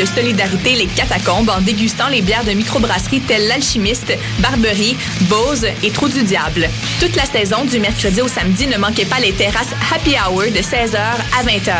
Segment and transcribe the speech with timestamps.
[0.00, 5.90] de solidarité Les Catacombes en dégustant les bières de microbrasserie telles l'Alchimiste, Barberie, Bose et
[5.90, 6.70] Trou du Diable.
[7.00, 10.60] Toute la saison, du mercredi au samedi, ne manquez pas les terrasses Happy Hour de
[10.60, 11.74] 16h à 20h.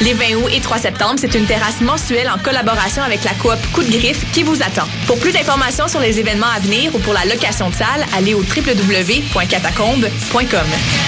[0.00, 3.58] Les 20 août et 3 septembre, c'est une terrasse mensuelle en collaboration avec la coop
[3.74, 4.88] Coup de Griffe qui vous attend.
[5.06, 8.32] Pour plus d'informations sur les événements à venir ou pour la location de salle, allez
[8.32, 11.07] au www.catacombe.com.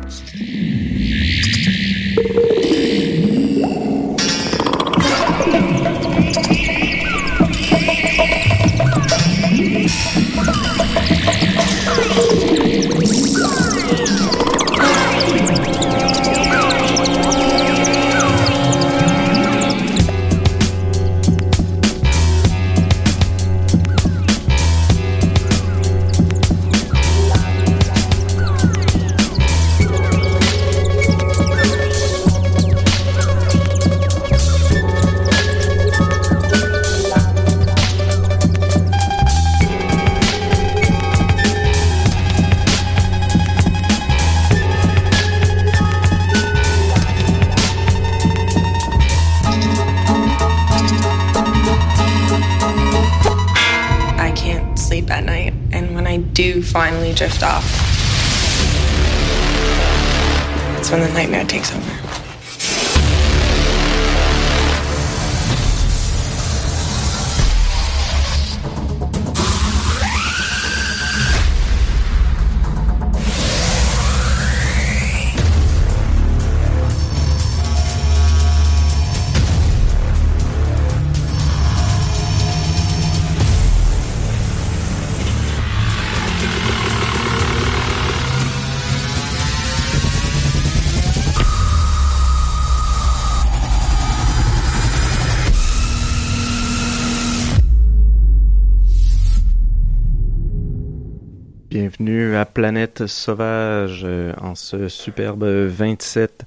[102.01, 106.45] Bienvenue à Planète Sauvage euh, en ce superbe 27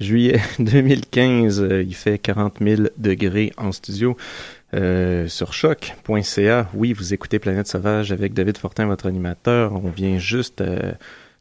[0.00, 1.62] juillet 2015.
[1.62, 4.18] Euh, Il fait 40 000 degrés en studio.
[4.74, 6.68] Euh, sur choc.ca.
[6.74, 9.72] Oui, vous écoutez Planète Sauvage avec David Fortin, votre animateur.
[9.72, 10.92] On vient juste euh,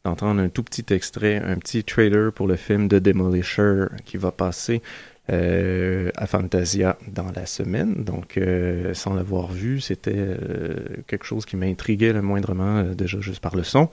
[0.05, 4.31] d'entendre un tout petit extrait, un petit trailer pour le film de Demolisher qui va
[4.31, 4.81] passer
[5.29, 8.03] euh, à Fantasia dans la semaine.
[8.03, 10.75] Donc, euh, sans l'avoir vu, c'était euh,
[11.07, 13.89] quelque chose qui m'intriguait le moindrement, euh, déjà juste par le son.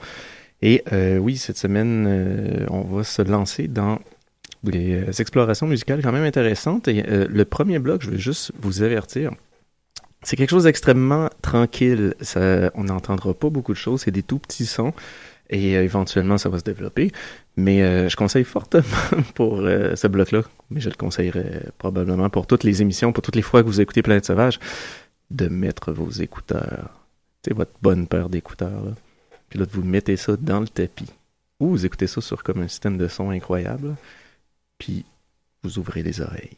[0.62, 0.82] Et
[1.20, 4.00] oui, cette semaine, on va se lancer dans
[4.64, 6.88] des explorations musicales quand même intéressantes.
[6.88, 9.30] Et le premier bloc, je veux juste vous avertir,
[10.22, 12.14] c'est quelque chose d'extrêmement tranquille.
[12.20, 14.02] Ça, on n'entendra pas beaucoup de choses.
[14.02, 14.92] C'est des tout petits sons.
[15.50, 17.10] Et euh, éventuellement, ça va se développer.
[17.56, 18.84] Mais euh, je conseille fortement
[19.34, 23.36] pour euh, ce bloc-là, mais je le conseillerais probablement pour toutes les émissions, pour toutes
[23.36, 24.58] les fois que vous écoutez Planète Sauvage,
[25.30, 26.90] de mettre vos écouteurs.
[27.44, 28.84] Sais, votre bonne paire d'écouteurs.
[28.84, 28.92] là.
[29.48, 31.10] Puis là, vous mettez ça dans le tapis.
[31.60, 33.96] Ou vous écoutez ça sur comme un système de son incroyable.
[34.78, 35.04] Puis
[35.62, 36.56] vous ouvrez les oreilles.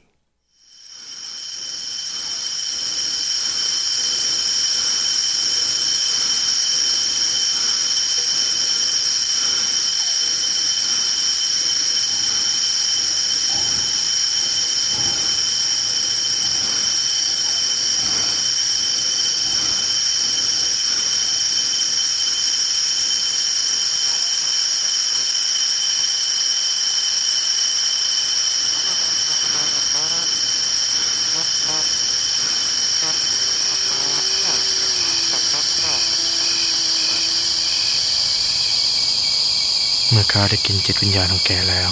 [40.22, 41.90] มื่อข้าได้กินจิตวิญญาณของแกแล้ว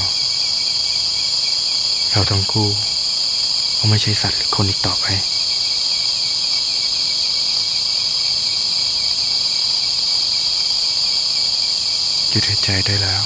[2.11, 2.69] เราทั้งคู่
[3.79, 5.07] ก็ไม่ใช่สัตว์หรือคนอีกต่อไป
[12.31, 13.23] หยุดหายใจได้แล้ว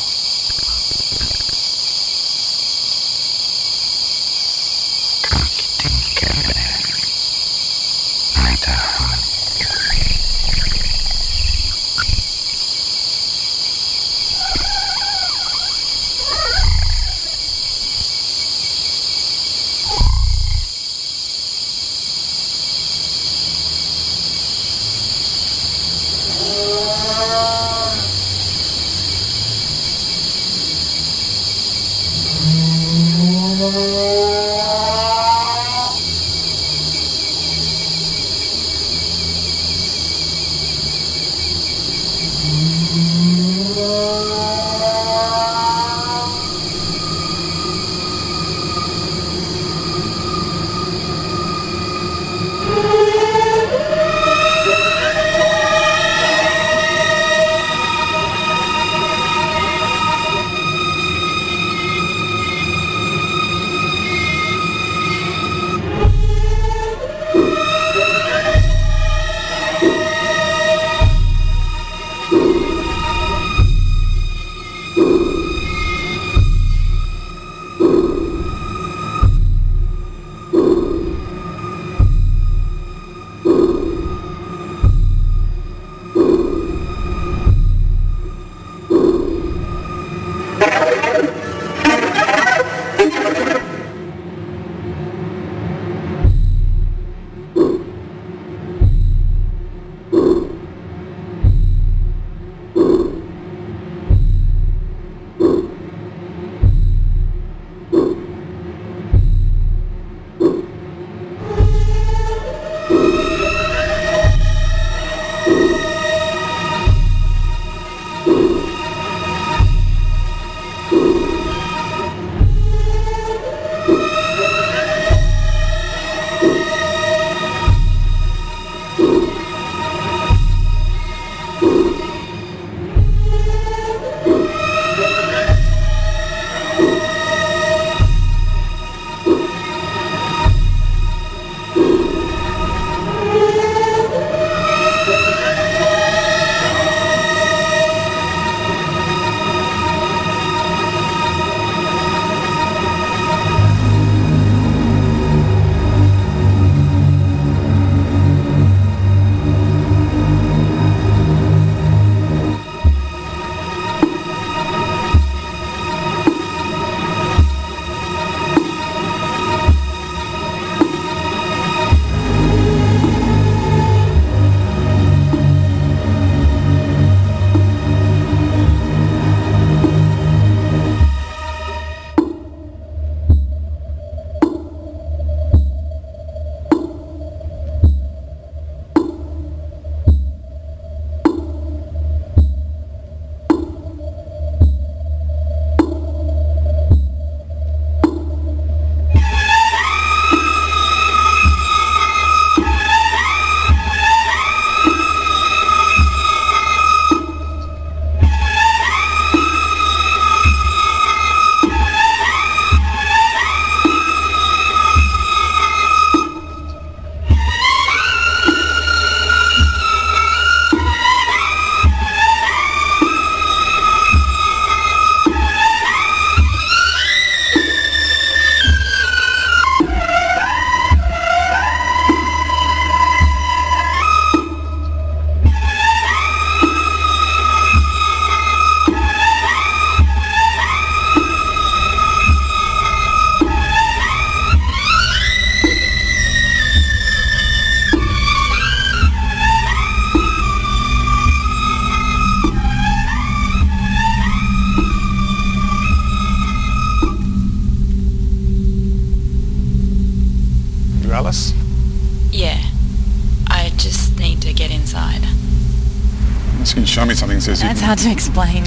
[267.46, 268.64] that says you That's hard to explain.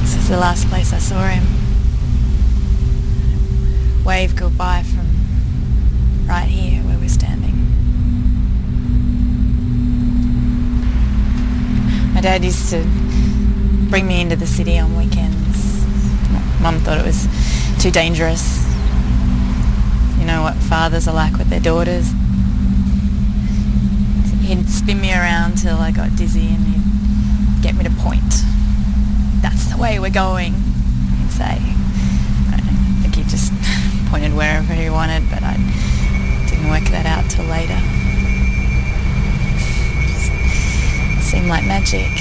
[0.00, 1.44] This is the last place I saw him.
[4.04, 5.06] Wave goodbye from
[6.26, 7.54] right here where we're standing.
[12.14, 12.82] My dad used to
[13.88, 15.86] bring me into the city on weekends.
[16.60, 17.26] Mum thought it was
[17.80, 18.64] too dangerous.
[20.18, 22.12] You know what fathers are like with their daughters.
[24.48, 28.32] He'd spin me around till I got dizzy and he'd get me to point.
[29.42, 31.58] That's the way we're going, he'd say.
[32.48, 32.58] I
[33.02, 33.52] think he just
[34.10, 35.52] pointed wherever he wanted, but I
[36.48, 37.76] didn't work that out till later.
[41.18, 42.17] It seemed like magic.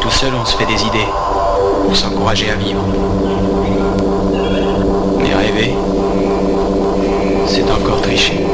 [0.00, 1.08] Tout seul, on se fait des idées.
[1.84, 2.84] Pour s'encourager à vivre.
[5.18, 5.74] Mais rêver,
[7.46, 8.44] c'est encore tricher.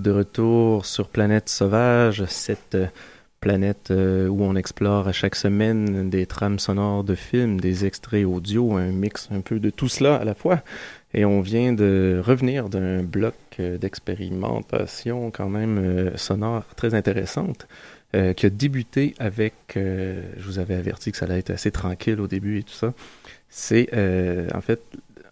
[0.00, 2.86] De retour sur Planète Sauvage, cette euh,
[3.40, 8.24] planète euh, où on explore à chaque semaine des trames sonores de films, des extraits
[8.24, 10.62] audio, un mix un peu de tout cela à la fois.
[11.12, 17.66] Et on vient de revenir d'un bloc euh, d'expérimentation quand même sonore très intéressante.
[18.36, 22.26] qui a débuté avec, je vous avais averti que ça allait être assez tranquille au
[22.26, 22.92] début et tout ça.
[23.48, 23.88] C'est
[24.52, 24.80] en fait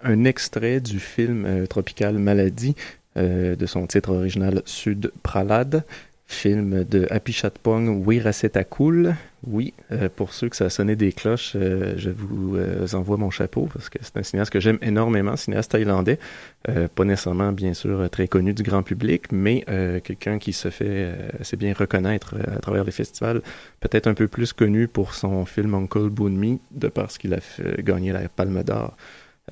[0.05, 2.77] un extrait du film Tropical Maladie
[3.19, 5.85] de son titre original Sud Pralad,
[6.29, 9.17] film de Happy Chatpong Wirasetakul.
[9.47, 12.59] Oui, euh, pour ceux que ça a sonné des cloches, euh, je vous
[12.95, 16.19] envoie mon chapeau parce que c'est un cinéaste que j'aime énormément, cinéaste thaïlandais,
[16.65, 19.65] pas nécessairement bien sûr très connu du grand public, mais
[20.05, 21.09] quelqu'un qui se fait
[21.41, 23.41] assez bien reconnaître à travers les festivals,
[23.81, 27.39] peut-être un peu plus connu pour son film Uncle Boonmi, de parce qu'il a
[27.79, 28.97] gagné la Palme d'Or euh,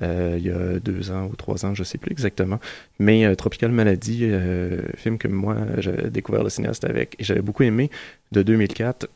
[0.01, 2.59] il y a deux ans ou trois ans, je sais plus exactement.
[2.99, 7.41] Mais euh, Tropical Maladie, euh, film que moi j'avais découvert le cinéaste avec et j'avais
[7.41, 7.89] beaucoup aimé
[8.31, 9.07] de 2004.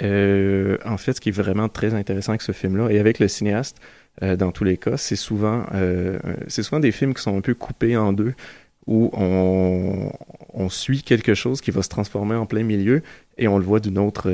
[0.00, 3.78] en fait, ce qui est vraiment très intéressant avec ce film-là et avec le cinéaste,
[4.22, 5.64] dans tous les cas, c'est souvent,
[6.46, 8.34] c'est souvent des films qui sont un peu coupés en deux
[8.86, 10.12] où on,
[10.52, 13.02] on, suit quelque chose qui va se transformer en plein milieu
[13.38, 14.30] et on le voit d'une autre,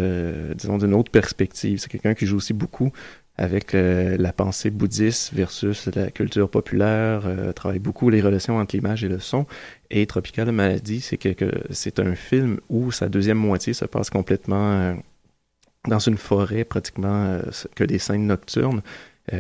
[0.54, 1.78] disons, d'une autre perspective.
[1.78, 2.92] C'est quelqu'un qui joue aussi beaucoup
[3.40, 8.76] avec euh, la pensée bouddhiste versus la culture populaire, euh, travaille beaucoup les relations entre
[8.76, 9.46] l'image et le son.
[9.88, 14.72] Et Tropical Maladie, c'est que c'est un film où sa deuxième moitié se passe complètement
[14.72, 14.94] euh,
[15.88, 17.40] dans une forêt, pratiquement
[17.74, 18.82] que des scènes nocturnes,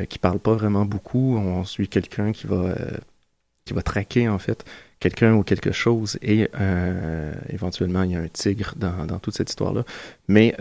[0.08, 1.36] qui parlent pas vraiment beaucoup.
[1.36, 2.74] On suit quelqu'un qui va
[3.66, 4.64] qui va traquer en fait
[5.00, 6.48] quelqu'un ou quelque chose et
[7.50, 9.84] éventuellement il y a un tigre dans, dans toute cette histoire là
[10.28, 10.56] mais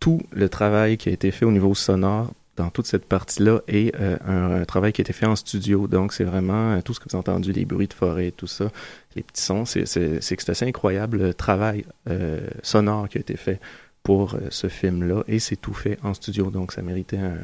[0.00, 3.92] tout le travail qui a été fait au niveau sonore dans toute cette partie-là et
[4.00, 5.86] euh, un, travail qui a été fait en studio.
[5.86, 8.48] Donc, c'est vraiment euh, tout ce que vous avez entendu, les bruits de forêt, tout
[8.48, 8.70] ça,
[9.16, 9.64] les petits sons.
[9.64, 13.60] C'est, que c'est assez incroyable le travail euh, sonore qui a été fait
[14.02, 16.50] pour ce film-là et c'est tout fait en studio.
[16.50, 17.38] Donc, ça méritait un,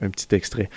[0.00, 0.70] un petit extrait.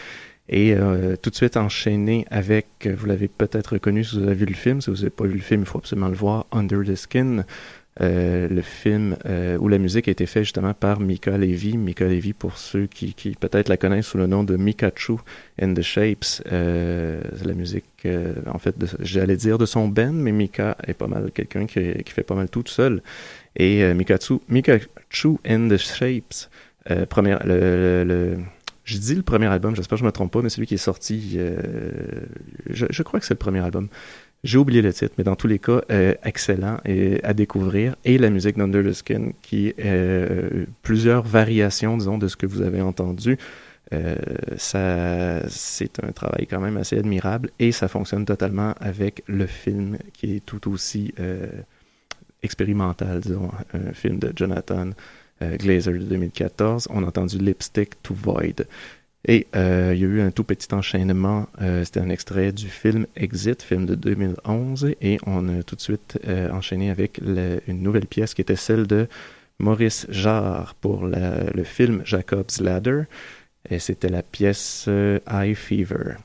[0.48, 0.76] Et
[1.24, 4.80] tout de suite enchaîné avec, vous l'avez peut-être reconnu si vous avez vu le film,
[4.80, 7.46] si vous n'avez pas vu le film, il faut absolument le voir, Under the Skin,
[8.02, 11.78] euh, le film euh, où la musique a été faite justement par Mika Levy.
[11.78, 15.14] Mika Levy, pour ceux qui, qui peut-être la connaissent sous le nom de Mikachu
[15.62, 20.34] and the Shapes, euh, la musique, euh, en fait, j'allais dire de son band, mais
[20.34, 23.02] Mika est pas mal quelqu'un qui, qui, fait pas mal tout, seul.
[23.56, 26.50] Et euh, Mikachu, Mikachu and the Shapes,
[27.10, 28.38] première, le, le,
[28.84, 30.78] je dis le premier album, j'espère que je me trompe pas, mais celui qui est
[30.78, 31.40] sorti,
[32.70, 33.88] je, je crois que c'est le premier album.
[34.46, 37.96] J'ai oublié le titre, mais dans tous les cas, euh, excellent et à découvrir.
[38.06, 42.46] Et la musique d'Under the Skin, qui est euh, plusieurs variations, disons, de ce que
[42.46, 43.40] vous avez entendu.
[43.92, 44.16] Euh,
[44.58, 49.98] ça, c'est un travail quand même assez admirable et ça fonctionne totalement avec le film
[50.14, 51.48] qui est tout aussi euh,
[52.44, 54.92] expérimental, disons, un film de Jonathan
[55.42, 56.88] euh, Glazer de 2014.
[56.92, 58.68] On a entendu Lipstick to Void.
[59.28, 61.48] Et euh, il y a eu un tout petit enchaînement.
[61.62, 64.94] Euh, C'était un extrait du film Exit, film de 2011.
[65.02, 68.86] Et on a tout de suite euh, enchaîné avec une nouvelle pièce qui était celle
[68.86, 69.08] de
[69.58, 73.04] Maurice Jarre pour le film Jacob's Ladder.
[73.70, 76.18] Et c'était la pièce euh, High Fever.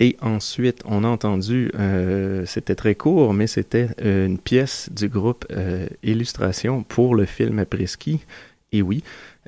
[0.00, 5.46] Et ensuite, on a entendu, euh, c'était très court, mais c'était une pièce du groupe
[6.02, 8.20] Illustration pour le film Après-ski.
[8.72, 9.04] Et oui,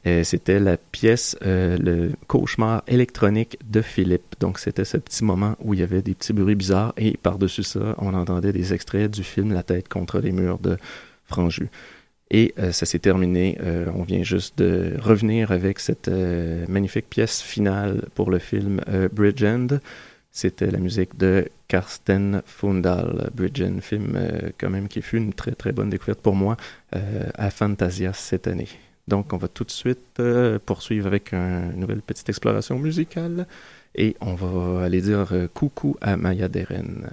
[0.06, 4.36] euh, c'était la pièce euh, Le cauchemar électronique de Philippe.
[4.40, 7.64] Donc c'était ce petit moment où il y avait des petits bruits bizarres et par-dessus
[7.64, 10.76] ça, on entendait des extraits du film La tête contre les murs de
[11.24, 11.68] Franju.
[12.30, 13.58] Et euh, ça s'est terminé.
[13.94, 16.10] on vient juste de revenir avec cette
[16.68, 18.80] magnifique pièce finale pour le film
[19.12, 19.78] Bridge End.
[20.30, 24.18] C'était la musique de Karsten Fundal, Bridge End, film
[24.58, 26.56] quand même qui fut une très très bonne découverte pour moi
[26.92, 28.68] à Fantasia cette année.
[29.08, 33.46] Donc, on va tout de suite euh, poursuivre avec une nouvelle petite exploration musicale
[33.94, 37.10] et on va aller dire euh, coucou à Maya Deren.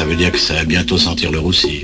[0.00, 1.79] Ça veut dire que ça va bientôt sentir le roussi.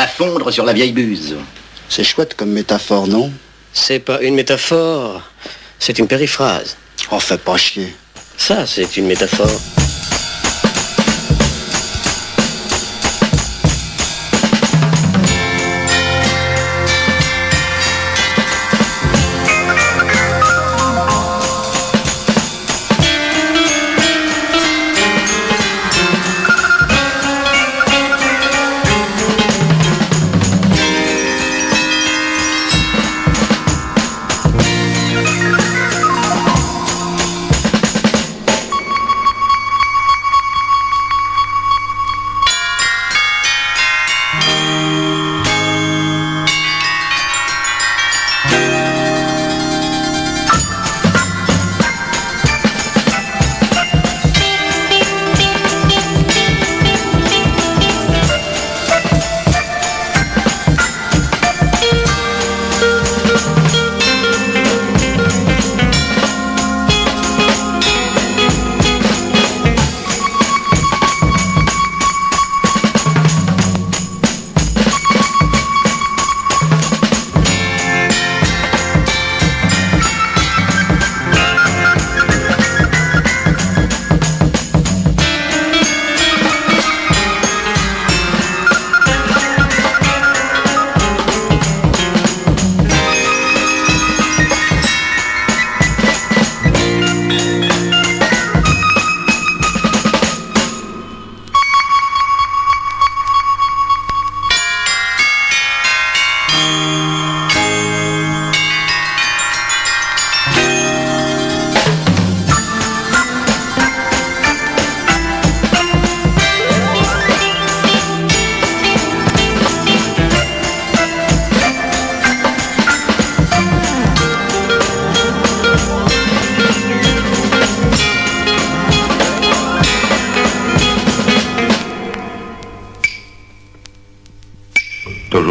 [0.00, 1.36] Va fondre sur la vieille buse.
[1.90, 3.30] C'est chouette comme métaphore, non
[3.74, 5.20] C'est pas une métaphore,
[5.78, 6.76] c'est une périphrase.
[7.10, 7.94] Oh, fais pas chier.
[8.38, 9.79] Ça, c'est une métaphore.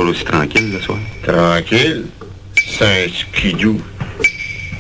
[0.10, 0.98] Aussi tranquille le soir.
[1.24, 2.06] Tranquille?
[2.56, 3.80] C'est un skidou.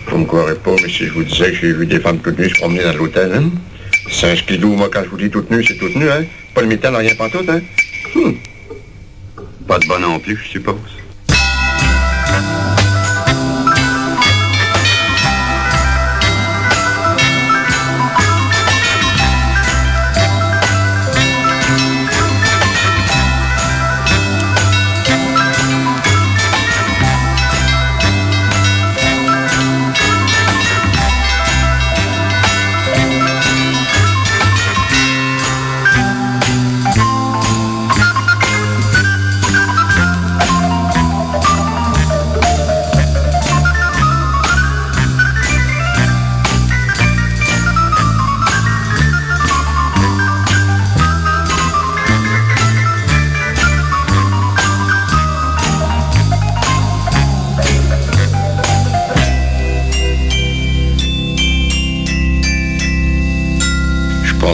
[0.08, 2.40] Vous me croirez pas, mais si je vous disais que j'ai vu des femmes toutes
[2.40, 3.52] nues se promener dans l'hôtel, hein?
[4.10, 6.26] C'est un skidou, moi, quand je vous dis toute nue, c'est toute nue, hein?
[6.54, 7.62] Pas le mitaine, rien pas tout, hein?
[8.16, 8.36] Hum.
[9.68, 10.99] Pas de bon non plus, je suppose.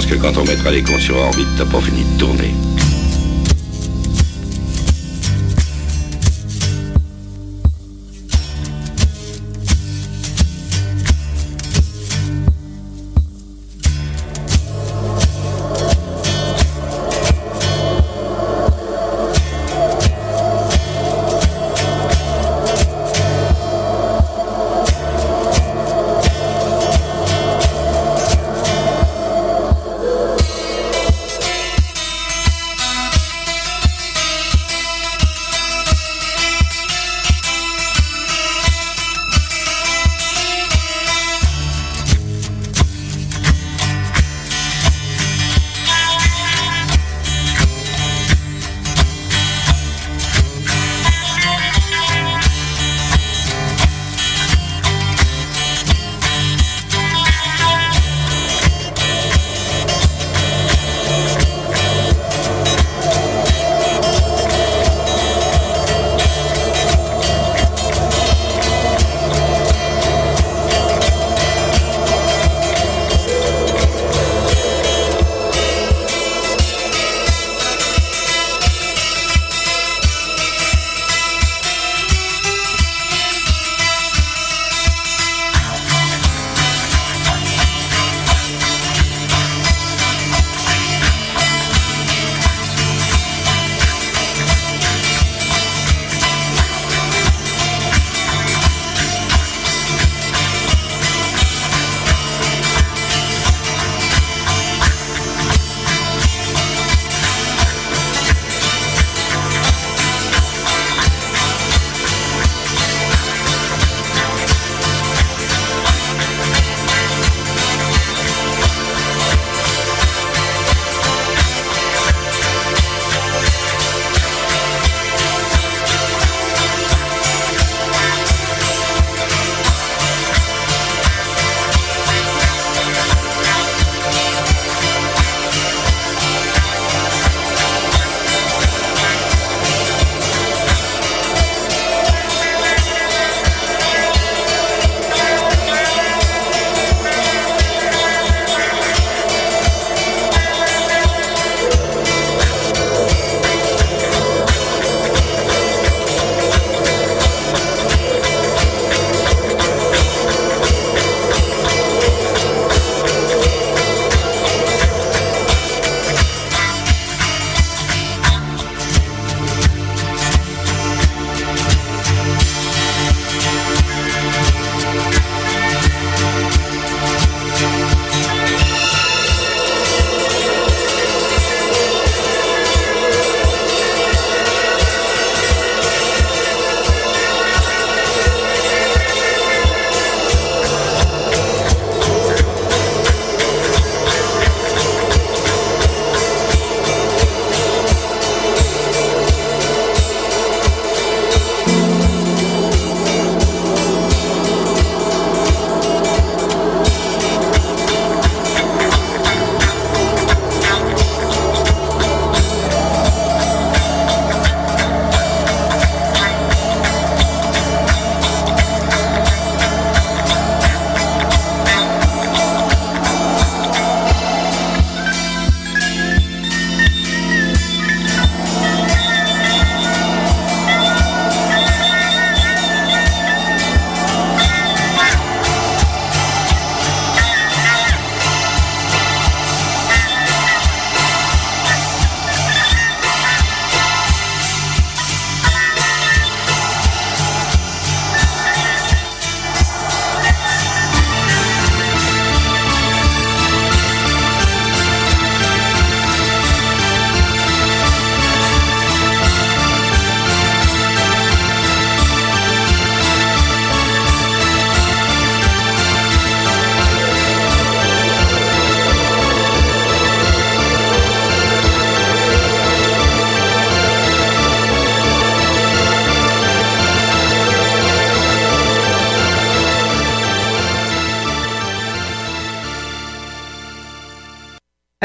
[0.06, 2.65] pense que quand on mettra les cons sur orbite, t'as pas fini de tourner.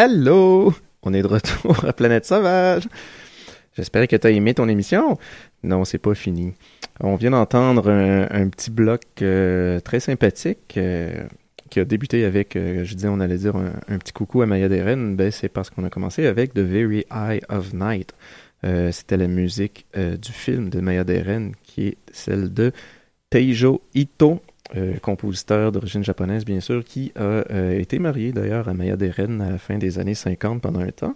[0.03, 0.72] Hello!
[1.03, 2.84] On est de retour à Planète Sauvage.
[3.76, 5.18] J'espère que tu as aimé ton émission.
[5.62, 6.55] Non, c'est pas fini.
[7.01, 11.24] On vient d'entendre un, petit bloc euh, très sympathique euh,
[11.68, 14.70] qui a débuté avec, euh, je disais, on allait dire un, petit coucou à Maya
[14.70, 15.16] Deren.
[15.16, 18.14] Ben, c'est parce qu'on a commencé avec The Very Eye of Night.
[18.92, 22.72] C'était la musique du film de Maya Deren qui est celle de
[23.28, 24.40] Teijo Ito
[24.77, 29.41] euh, compositeur d'origine japonaise, bien sûr, qui a euh, été marié d'ailleurs à Maya Deren
[29.41, 31.14] à la fin des années 50 pendant un temps.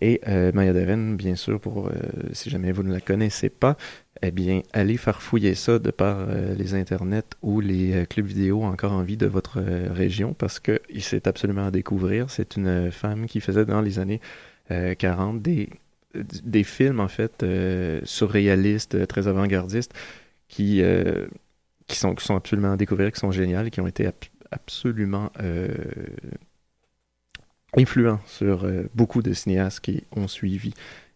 [0.00, 1.92] Et euh, Maya Deren, bien sûr, pour euh,
[2.32, 3.76] si jamais vous ne la connaissez pas,
[4.22, 8.62] eh bien, allez farfouiller ça de par euh, les internets ou les euh, clubs vidéo
[8.62, 12.30] encore en vie de votre région parce que c'est absolument à découvrir.
[12.30, 14.20] C'est une femme qui faisait dans les années
[14.70, 15.70] euh, 40 des,
[16.14, 17.44] des films, en fait,
[18.04, 19.92] surréalistes, très avant-gardistes,
[20.48, 20.82] qui,
[21.86, 24.14] qui, sont, absolument à découvrir, qui sont géniales, qui ont été ab-
[24.50, 25.68] absolument euh,
[27.76, 30.74] influents sur euh, beaucoup de cinéastes qui ont suivi.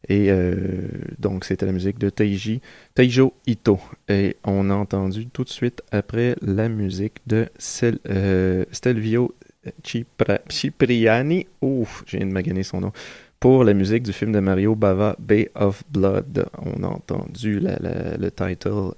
[0.08, 0.88] Et euh,
[1.18, 2.60] donc, c'était la musique de Teiji,
[2.94, 3.80] Teijo Ito.
[4.08, 9.34] Et on a entendu tout de suite après la musique de Stelvio
[9.82, 11.46] Cipra- Cipriani.
[11.60, 12.92] Ouf, j'ai de maganer son nom.
[13.40, 16.46] Pour la musique du film de Mario Bava, Bay of Blood.
[16.58, 18.92] On a entendu le title,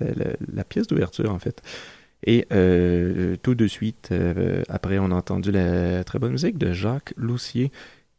[0.00, 1.62] la, la- pièce d'ouverture en fait.
[2.24, 6.72] Et euh, tout de suite, euh, après, on a entendu la très bonne musique de
[6.72, 7.70] Jacques Loussier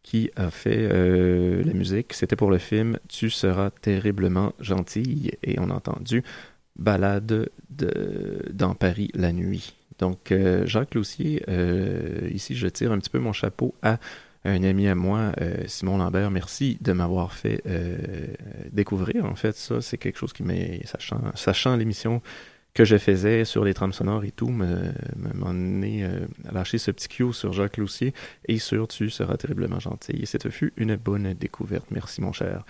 [0.03, 2.13] qui a fait euh, la musique.
[2.13, 5.31] C'était pour le film Tu seras terriblement gentille.
[5.43, 6.23] Et on a entendu
[6.77, 9.75] Balade de, dans Paris la nuit.
[9.99, 13.99] Donc, euh, Jacques Loussier, euh, ici, je tire un petit peu mon chapeau à
[14.45, 16.31] un ami à moi, euh, Simon Lambert.
[16.31, 17.97] Merci de m'avoir fait euh,
[18.71, 19.25] découvrir.
[19.25, 20.81] En fait, ça, c'est quelque chose qui m'est,
[21.35, 22.21] sachant, l'émission
[22.73, 24.67] que je faisais sur les trames sonores et tout, me,
[25.15, 26.19] me, m'en donné, euh,
[26.51, 28.13] lâcher ce petit cue sur Jacques Loussier
[28.47, 30.19] et sur Tu seras terriblement gentil.
[30.21, 31.87] Et ce fut une bonne découverte.
[31.89, 32.65] Merci, mon cher.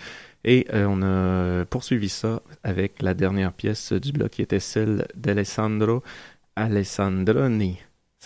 [0.45, 5.07] Et euh, on a poursuivi ça avec la dernière pièce du bloc qui était celle
[5.15, 6.01] d'Alessandro
[6.55, 7.77] Alessandroni.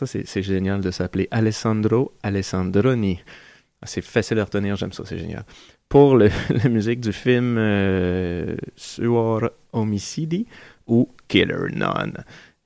[0.01, 3.19] Ça, c'est génial de s'appeler Alessandro Alessandroni.
[3.83, 5.45] Ah, C'est facile à retenir, j'aime ça, c'est génial.
[5.89, 6.29] Pour la
[6.69, 10.47] musique du film euh, Suor Homicidi
[10.87, 12.23] ou Killer None.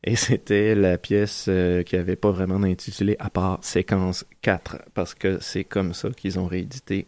[0.07, 5.15] Et c'était la pièce euh, qui avait pas vraiment d'intitulé à part Séquence 4, parce
[5.15, 7.07] que c'est comme ça qu'ils ont réédité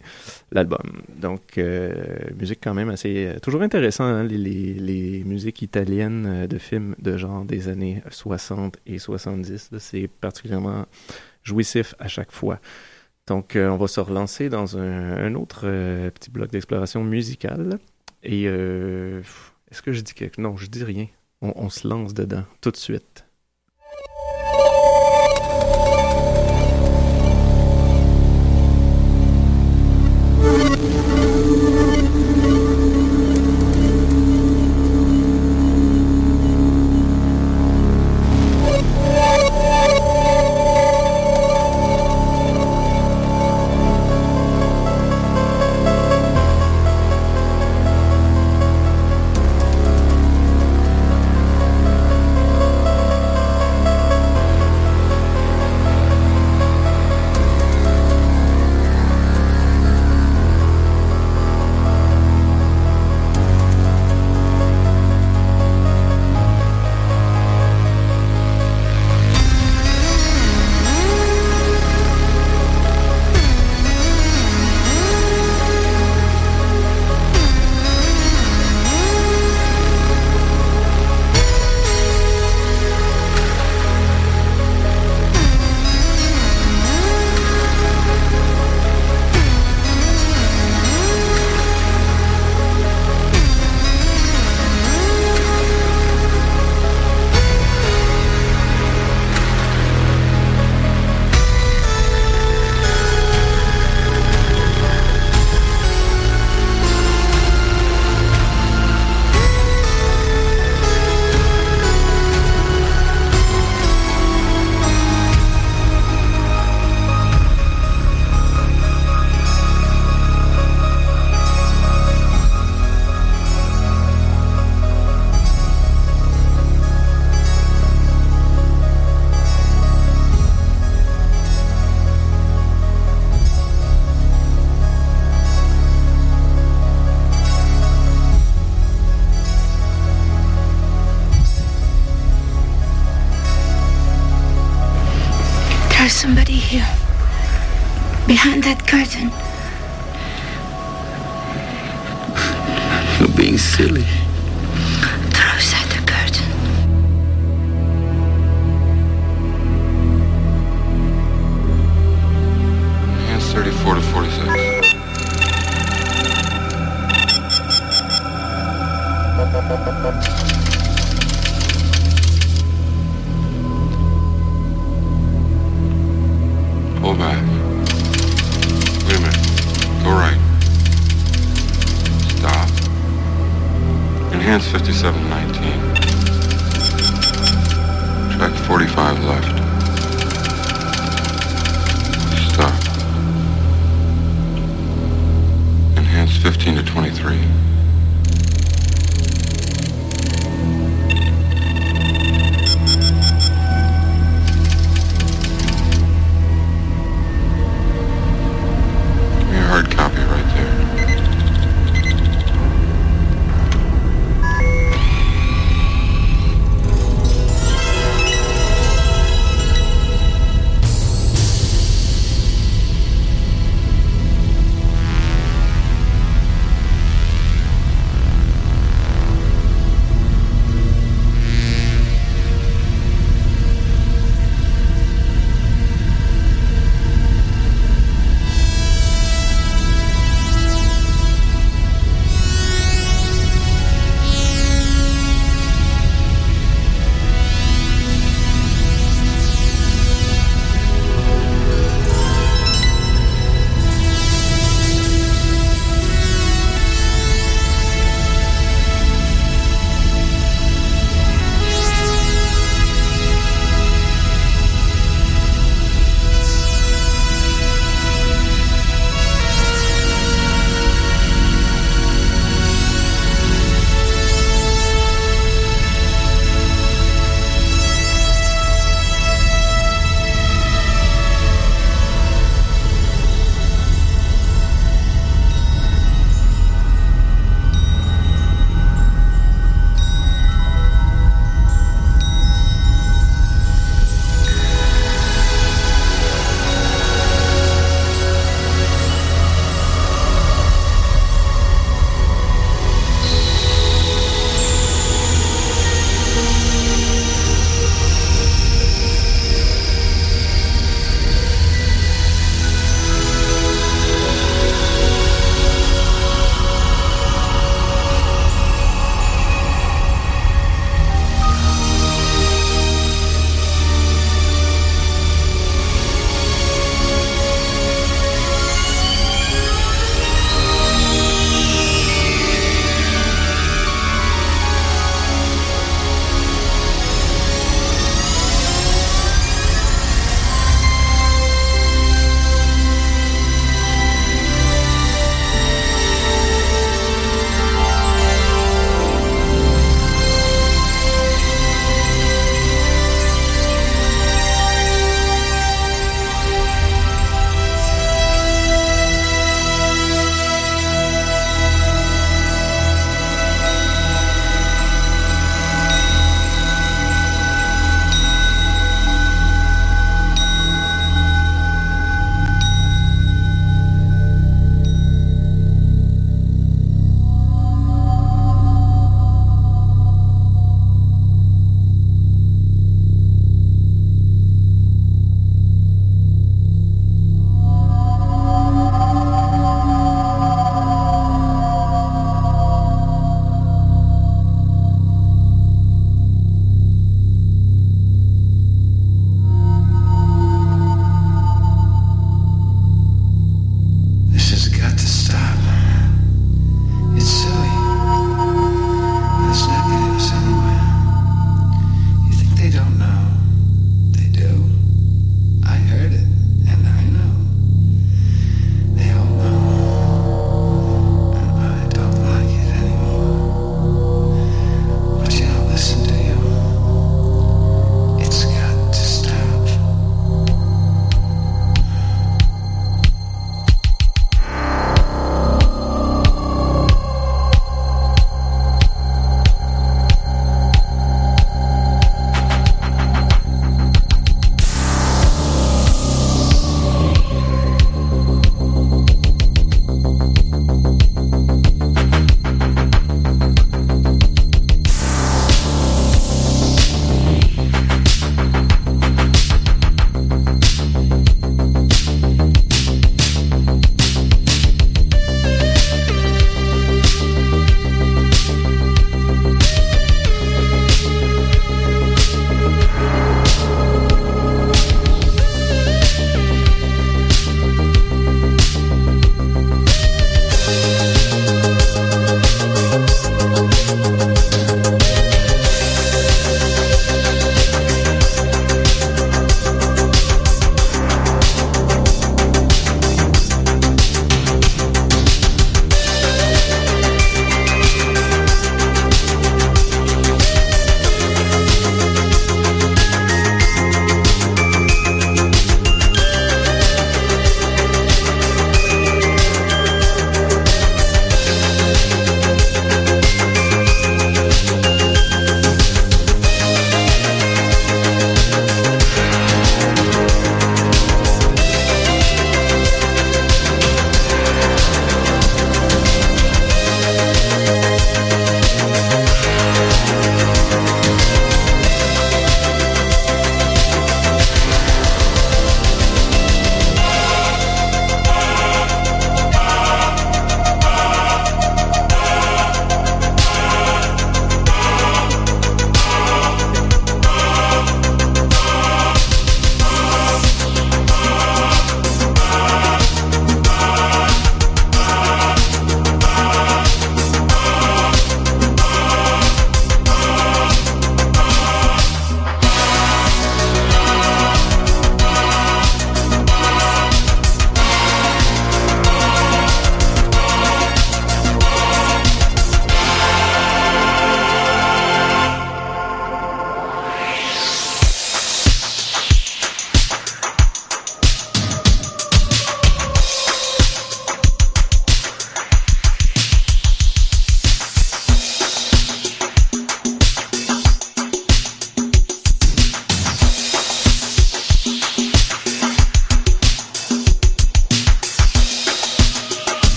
[0.52, 1.04] l'album.
[1.16, 1.94] Donc, euh,
[2.36, 3.28] musique quand même assez...
[3.28, 4.38] euh, toujours intéressant, hein, les,
[4.74, 9.70] les, musiques italiennes de films de genre des années 60 et 70.
[9.74, 10.88] là, C'est particulièrement
[11.44, 12.60] jouissif à chaque fois.
[13.28, 15.68] Donc, on va se relancer dans un, autre
[16.10, 17.78] petit bloc d'exploration musicale.
[18.24, 21.08] Et est-ce que je dis quelque Non, je dis rien.
[21.42, 23.27] On, se lance dedans tout de suite.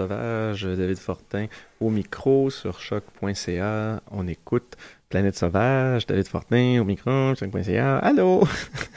[0.00, 1.46] Sauvage, David Fortin
[1.78, 4.00] au micro sur choc.ca.
[4.10, 4.78] On écoute
[5.10, 7.98] Planète Sauvage, David Fortin au micro, choc.ca.
[7.98, 8.44] Allô!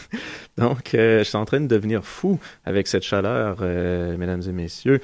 [0.58, 4.54] Donc, euh, je suis en train de devenir fou avec cette chaleur, euh, mesdames et
[4.54, 5.02] messieurs.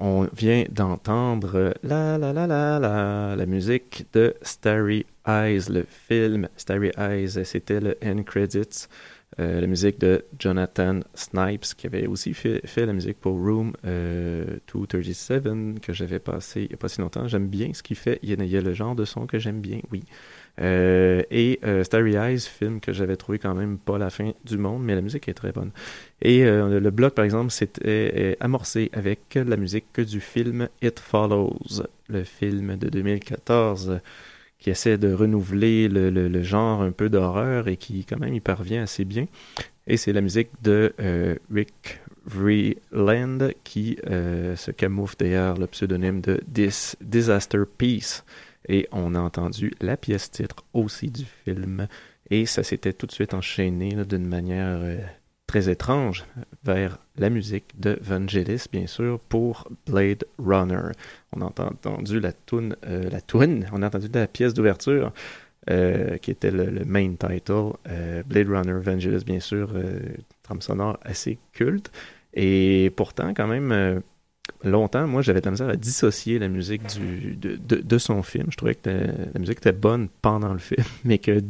[0.00, 6.46] On vient d'entendre la la la la la la musique de Starry Eyes, le film
[6.58, 7.42] Starry Eyes.
[7.44, 8.86] C'était le end credits.
[9.40, 13.72] Euh, la musique de Jonathan Snipes, qui avait aussi fait, fait la musique pour Room
[13.86, 17.26] euh, 237, que j'avais passé il n'y a pas si longtemps.
[17.28, 18.18] J'aime bien ce qu'il fait.
[18.22, 20.04] Il y, a, il y, a, le genre de son que j'aime bien, oui.
[20.60, 24.58] Euh, et euh, Starry Eyes, film que j'avais trouvé quand même pas la fin du
[24.58, 25.70] monde, mais la musique est très bonne.
[26.20, 31.82] Et euh, le bloc, par exemple, c'était amorcé avec la musique du film It Follows,
[32.08, 34.00] le film de 2014
[34.62, 38.32] qui essaie de renouveler le, le, le genre un peu d'horreur et qui quand même
[38.32, 39.26] y parvient assez bien.
[39.88, 46.20] Et c'est la musique de euh, Rick Vreeland qui euh, se camoufle derrière le pseudonyme
[46.20, 48.24] de Dis Disaster Peace.
[48.68, 51.88] Et on a entendu la pièce titre aussi du film.
[52.30, 54.98] Et ça s'était tout de suite enchaîné d'une manière euh,
[55.52, 56.24] très étrange
[56.64, 60.92] vers la musique de Vangelis, bien sûr, pour Blade Runner.
[61.36, 65.12] On a entendu la toune, euh, la toune, on a entendu la pièce d'ouverture,
[65.68, 69.74] euh, qui était le, le main title, euh, Blade Runner, Vangelis, bien sûr,
[70.42, 71.92] trame sonore assez culte.
[72.32, 74.00] Et pourtant, quand même,
[74.64, 78.46] longtemps, moi, j'avais de à dissocier la musique de, son film.
[78.50, 81.40] Je trouvais que la, musique était bonne pendant le film, mais que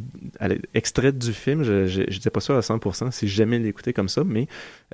[0.73, 4.47] extraite du film, je n'étais pas sûr à 100% si jamais l'écoutais comme ça, mais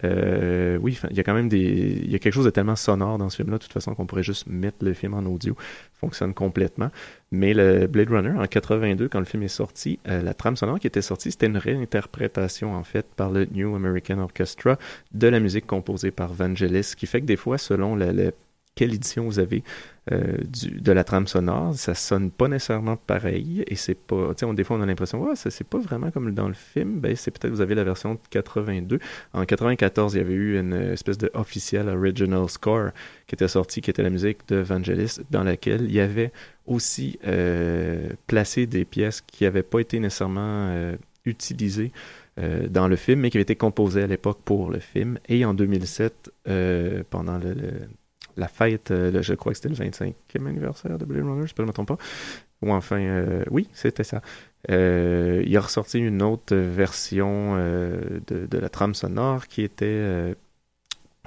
[0.04, 2.02] euh, oui, il y a quand même des...
[2.04, 4.06] Il y a quelque chose de tellement sonore dans ce film-là, de toute façon, qu'on
[4.06, 5.56] pourrait juste mettre le film en audio.
[6.00, 6.92] fonctionne complètement.
[7.32, 10.80] Mais le Blade Runner, en 82, quand le film est sorti, euh, la trame sonore
[10.80, 14.80] qui était sortie, c'était une réinterprétation, en fait, par le New American Orchestra
[15.14, 18.32] de la musique composée par Vangelis, ce qui fait que des fois, selon la
[18.80, 19.62] quelle édition vous avez
[20.10, 24.64] euh, de la trame sonore, ça sonne pas nécessairement pareil et c'est pas, sais, des
[24.64, 27.30] fois on a l'impression, ouais, ça c'est pas vraiment comme dans le film, ben c'est
[27.30, 29.00] peut-être vous avez la version de 82.
[29.34, 32.92] En 94, il y avait eu une espèce de official original score
[33.28, 36.32] qui était sorti, qui était la musique de Vangelis, dans laquelle il y avait
[36.66, 41.92] aussi euh, placé des pièces qui n'avaient pas été nécessairement euh, utilisées
[42.70, 45.20] dans le film, mais qui avaient été composées à l'époque pour le film.
[45.28, 47.90] Et en 2007, euh, pendant le,
[48.40, 50.14] la fête, euh, je crois que c'était le 25e
[50.48, 51.98] anniversaire de Blade Runner, je ne me trompe pas.
[52.62, 54.22] Ou enfin, euh, oui, c'était ça.
[54.70, 60.36] Euh, il a ressorti une autre version de, de, la trame sonore qui était,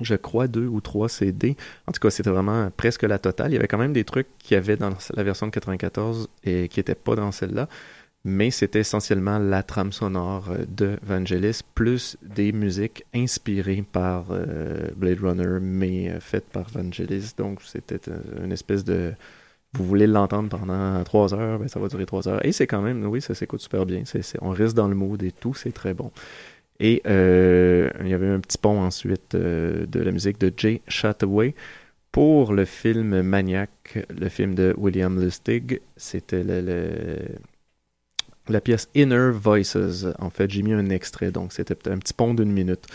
[0.03, 1.57] je crois, deux ou trois CD.
[1.87, 3.53] En tout cas, c'était vraiment presque la totale.
[3.53, 6.29] Il y avait quand même des trucs qu'il y avait dans la version de 94
[6.45, 7.69] et qui n'étaient pas dans celle-là
[8.25, 15.21] mais c'était essentiellement la trame sonore de Vangelis, plus des musiques inspirées par euh, Blade
[15.21, 17.33] Runner, mais euh, faites par Vangelis.
[17.37, 18.01] Donc c'était
[18.43, 19.13] une espèce de...
[19.75, 22.45] Vous voulez l'entendre pendant trois heures, ben ça va durer trois heures.
[22.45, 24.03] Et c'est quand même, oui, ça s'écoute super bien.
[24.43, 26.13] on reste dans le mood et tout, c'est très bon.
[26.79, 30.83] Et euh, il y avait un petit pont ensuite euh, de la musique de Jay
[30.89, 31.55] Chataway
[32.11, 35.81] pour le film Maniac, le film de William Lustig.
[35.97, 37.19] C'était le
[38.49, 40.07] la pièce Inner Voices.
[40.19, 42.87] En fait, j'ai mis un extrait, donc c'était un petit pont d'une minute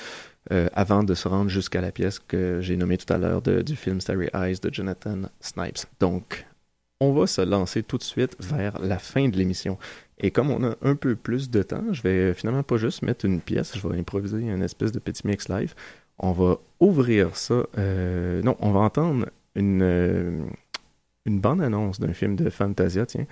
[0.52, 3.76] euh, avant de se rendre jusqu'à la pièce que j'ai nommée tout à l'heure du
[3.76, 5.86] film Starry Eyes de Jonathan Snipes.
[6.00, 6.45] Donc,
[7.00, 9.78] on va se lancer tout de suite vers la fin de l'émission.
[10.20, 13.26] Et comme on a un peu plus de temps, je vais finalement pas juste mettre
[13.26, 15.76] une pièce, je vais improviser une espèce de petit mix live.
[16.18, 17.64] On va ouvrir ça.
[17.78, 20.41] Euh, non, on va entendre une, euh,
[21.26, 23.28] une bande-annonce d'un film de Fantasia, tiens,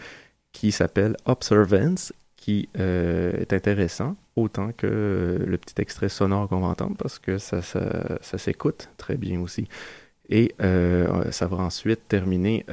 [0.56, 6.62] qui s'appelle Observance, qui euh, est intéressant, autant que euh, le petit extrait sonore qu'on
[6.62, 9.68] va entendre, parce que ça, ça, s'écoute très bien aussi.
[10.30, 12.66] Et euh, ça va ensuite terminer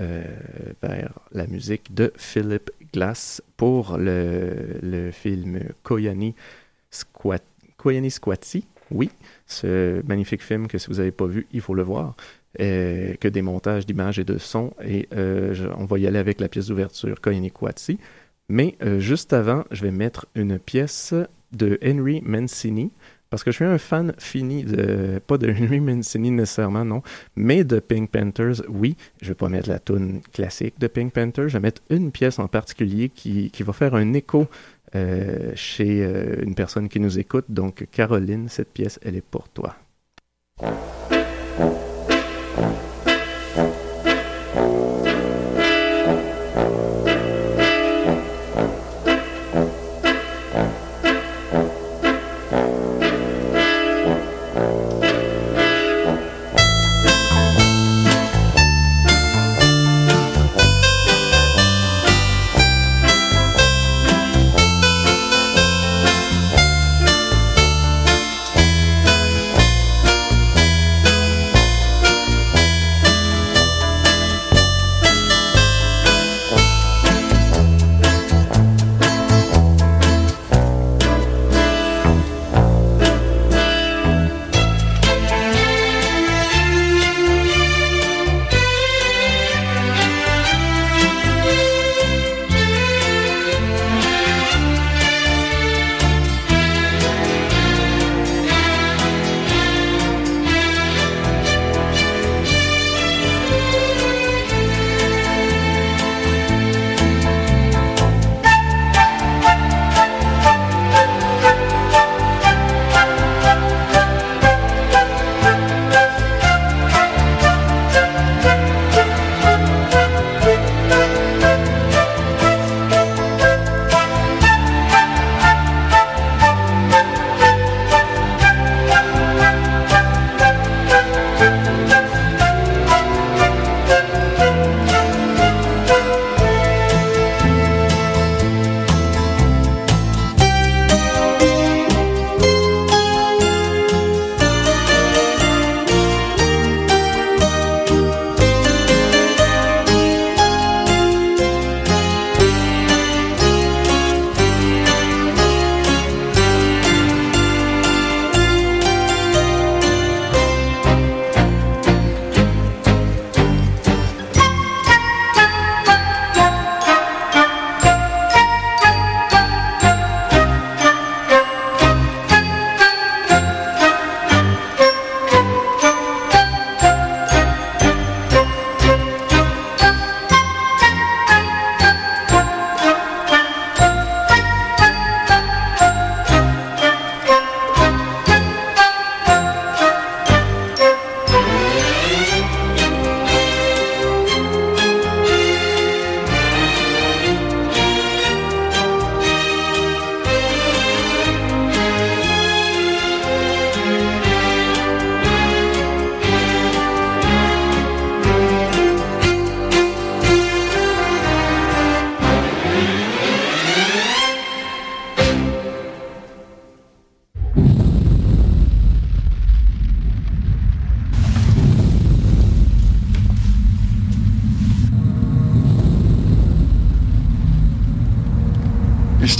[0.80, 6.36] vers la musique de Philip Glass pour le, film Koyani,
[6.90, 7.42] Squat,
[7.78, 8.64] Koyani Squatty.
[8.92, 9.10] Oui,
[9.46, 12.14] ce magnifique film que si vous n'avez pas vu, il faut le voir.
[12.60, 14.74] Euh, que des montages d'images et de sons.
[14.84, 17.98] Et euh, on va y aller avec la pièce d'ouverture Koyani Kwatsi.
[18.50, 21.14] Mais euh, juste avant, je vais mettre une pièce
[21.52, 22.90] de Henry Mancini.
[23.30, 27.02] Parce que je suis un fan fini de, pas de Henry Mancini nécessairement, non,
[27.36, 28.98] mais de Pink Panthers, oui.
[29.22, 32.38] Je vais pas mettre la tune classique de Pink Panthers, je vais mettre une pièce
[32.38, 34.46] en particulier qui, qui va faire un écho
[35.54, 36.06] chez
[36.42, 37.46] une personne qui nous écoute.
[37.48, 39.74] Donc, Caroline, cette pièce, elle est pour toi.
[42.54, 42.91] Thank you.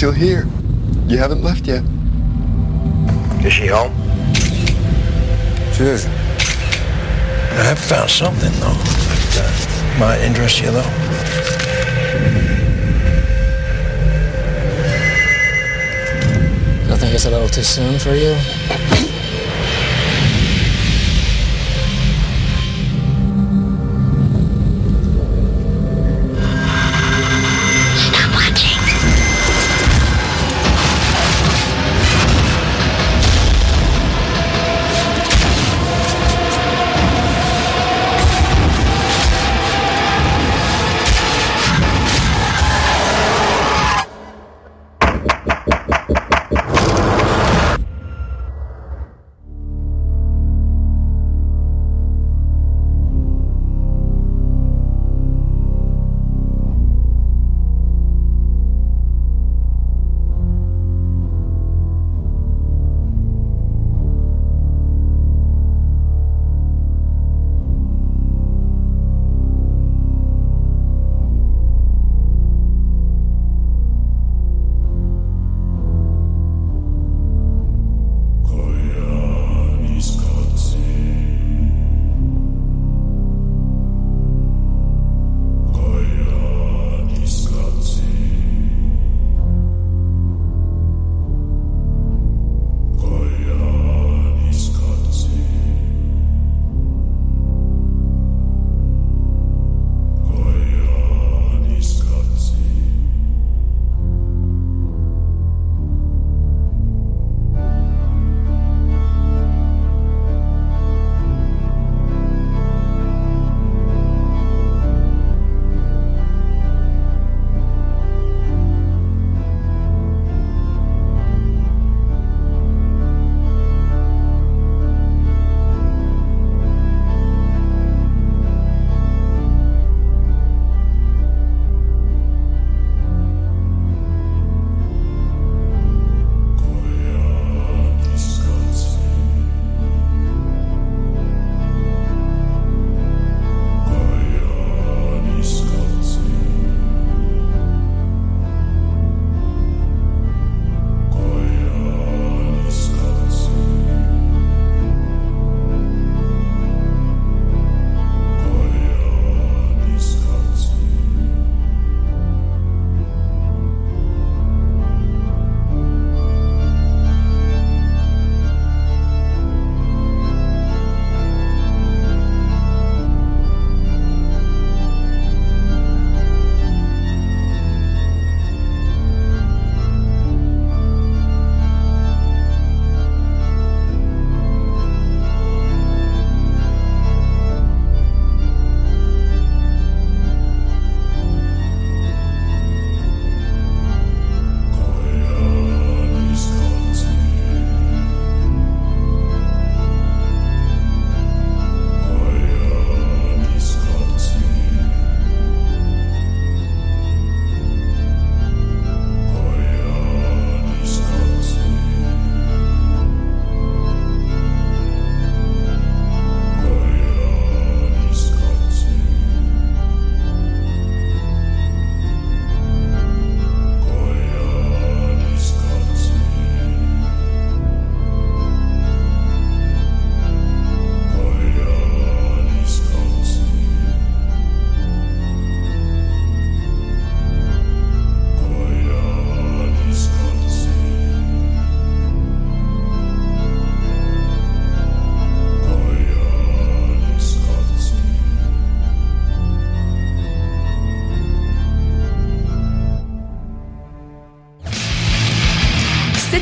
[0.02, 0.48] Still here.
[1.06, 1.84] You haven't left yet.
[3.46, 3.92] Is she home?
[5.74, 6.06] She is.
[6.06, 8.74] I have found something, though,
[9.36, 10.82] that uh, might interest you, though.
[16.88, 18.34] Don't think it's a little too soon for you?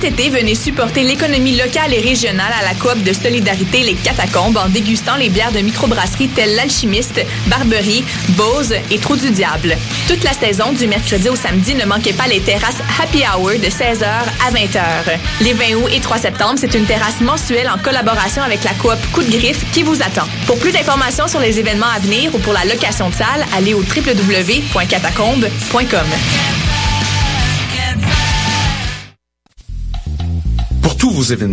[0.00, 4.56] Cet été, venez supporter l'économie locale et régionale à la coop de solidarité Les Catacombes
[4.56, 9.76] en dégustant les bières de microbrasserie telles l'Alchimiste, Barberie, Bose et Trou du Diable.
[10.08, 13.66] Toute la saison, du mercredi au samedi, ne manquez pas les terrasses Happy Hour de
[13.66, 14.80] 16h à 20h.
[15.42, 18.96] Les 20 août et 3 septembre, c'est une terrasse mensuelle en collaboration avec la coop
[19.12, 20.26] Coup de Griffe qui vous attend.
[20.46, 23.74] Pour plus d'informations sur les événements à venir ou pour la location de salle, allez
[23.74, 26.49] au www.catacombe.com.
[31.20, 31.48] Pour tous vos événements,